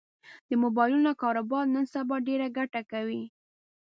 [0.49, 3.23] د مبایلونو کاروبار نن سبا ډېره ګټه کوي